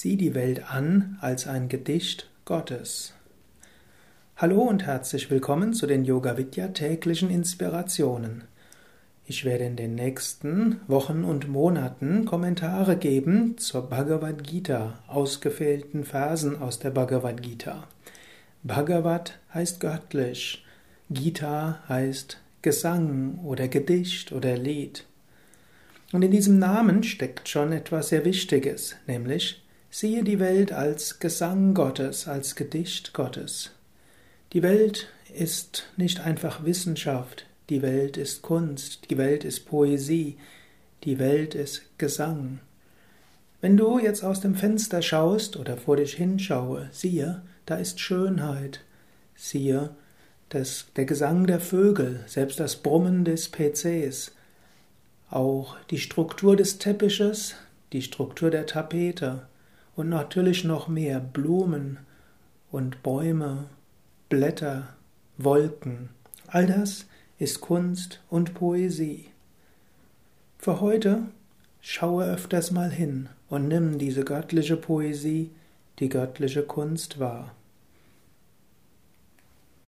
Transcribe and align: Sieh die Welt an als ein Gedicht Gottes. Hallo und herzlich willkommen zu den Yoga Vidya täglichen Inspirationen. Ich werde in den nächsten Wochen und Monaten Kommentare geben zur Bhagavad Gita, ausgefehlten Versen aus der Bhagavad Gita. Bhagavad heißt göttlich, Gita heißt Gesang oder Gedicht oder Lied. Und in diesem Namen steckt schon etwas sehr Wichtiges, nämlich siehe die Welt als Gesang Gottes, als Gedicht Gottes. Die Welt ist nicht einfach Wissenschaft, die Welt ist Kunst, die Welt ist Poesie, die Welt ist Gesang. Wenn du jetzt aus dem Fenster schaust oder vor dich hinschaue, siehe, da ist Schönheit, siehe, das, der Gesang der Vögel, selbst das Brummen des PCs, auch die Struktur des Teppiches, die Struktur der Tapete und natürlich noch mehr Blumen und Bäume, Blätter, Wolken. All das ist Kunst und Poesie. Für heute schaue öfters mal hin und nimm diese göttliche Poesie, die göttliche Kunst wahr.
Sieh 0.00 0.16
die 0.16 0.36
Welt 0.36 0.70
an 0.70 1.18
als 1.20 1.48
ein 1.48 1.68
Gedicht 1.68 2.30
Gottes. 2.44 3.14
Hallo 4.36 4.60
und 4.62 4.86
herzlich 4.86 5.28
willkommen 5.28 5.74
zu 5.74 5.88
den 5.88 6.04
Yoga 6.04 6.38
Vidya 6.38 6.68
täglichen 6.68 7.30
Inspirationen. 7.30 8.44
Ich 9.26 9.44
werde 9.44 9.64
in 9.64 9.74
den 9.74 9.96
nächsten 9.96 10.80
Wochen 10.86 11.24
und 11.24 11.48
Monaten 11.48 12.26
Kommentare 12.26 12.96
geben 12.96 13.58
zur 13.58 13.90
Bhagavad 13.90 14.44
Gita, 14.44 15.00
ausgefehlten 15.08 16.04
Versen 16.04 16.62
aus 16.62 16.78
der 16.78 16.90
Bhagavad 16.90 17.42
Gita. 17.42 17.88
Bhagavad 18.62 19.40
heißt 19.52 19.80
göttlich, 19.80 20.64
Gita 21.10 21.82
heißt 21.88 22.38
Gesang 22.62 23.40
oder 23.42 23.66
Gedicht 23.66 24.30
oder 24.30 24.56
Lied. 24.56 25.06
Und 26.12 26.22
in 26.22 26.30
diesem 26.30 26.60
Namen 26.60 27.02
steckt 27.02 27.48
schon 27.48 27.72
etwas 27.72 28.10
sehr 28.10 28.24
Wichtiges, 28.24 28.94
nämlich 29.08 29.64
siehe 29.90 30.22
die 30.22 30.38
Welt 30.38 30.72
als 30.72 31.18
Gesang 31.18 31.74
Gottes, 31.74 32.28
als 32.28 32.54
Gedicht 32.54 33.14
Gottes. 33.14 33.70
Die 34.52 34.62
Welt 34.62 35.08
ist 35.34 35.84
nicht 35.96 36.20
einfach 36.20 36.64
Wissenschaft, 36.64 37.46
die 37.70 37.82
Welt 37.82 38.16
ist 38.16 38.42
Kunst, 38.42 39.10
die 39.10 39.18
Welt 39.18 39.44
ist 39.44 39.66
Poesie, 39.66 40.36
die 41.04 41.18
Welt 41.18 41.54
ist 41.54 41.82
Gesang. 41.98 42.60
Wenn 43.60 43.76
du 43.76 43.98
jetzt 43.98 44.22
aus 44.22 44.40
dem 44.40 44.54
Fenster 44.54 45.02
schaust 45.02 45.56
oder 45.56 45.76
vor 45.76 45.96
dich 45.96 46.14
hinschaue, 46.14 46.88
siehe, 46.92 47.42
da 47.66 47.76
ist 47.76 48.00
Schönheit, 48.00 48.80
siehe, 49.34 49.90
das, 50.48 50.86
der 50.96 51.04
Gesang 51.04 51.46
der 51.46 51.60
Vögel, 51.60 52.24
selbst 52.26 52.60
das 52.60 52.76
Brummen 52.76 53.24
des 53.24 53.50
PCs, 53.50 54.32
auch 55.30 55.76
die 55.90 55.98
Struktur 55.98 56.56
des 56.56 56.78
Teppiches, 56.78 57.54
die 57.92 58.00
Struktur 58.00 58.50
der 58.50 58.66
Tapete 58.66 59.42
und 59.98 60.08
natürlich 60.08 60.62
noch 60.62 60.86
mehr 60.86 61.18
Blumen 61.18 61.98
und 62.70 63.02
Bäume, 63.02 63.64
Blätter, 64.28 64.90
Wolken. 65.38 66.10
All 66.46 66.68
das 66.68 67.06
ist 67.40 67.60
Kunst 67.60 68.22
und 68.30 68.54
Poesie. 68.54 69.26
Für 70.56 70.80
heute 70.80 71.22
schaue 71.80 72.26
öfters 72.26 72.70
mal 72.70 72.92
hin 72.92 73.28
und 73.48 73.66
nimm 73.66 73.98
diese 73.98 74.22
göttliche 74.24 74.76
Poesie, 74.76 75.50
die 75.98 76.08
göttliche 76.08 76.62
Kunst 76.62 77.18
wahr. 77.18 77.52